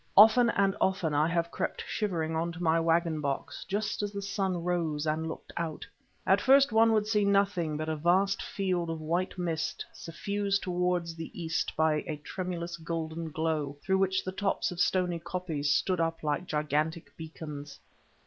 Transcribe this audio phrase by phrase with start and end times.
[0.17, 4.19] Often and often I have crept shivering on to my waggon box just as the
[4.23, 5.85] sun rose and looked out.
[6.25, 11.13] At first one would see nothing but a vast field of white mist suffused towards
[11.15, 15.99] the east by a tremulous golden glow, through which the tops of stony koppies stood
[16.01, 17.79] up like gigantic beacons.